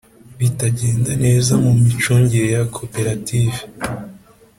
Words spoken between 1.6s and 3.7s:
mu micungire ya koperative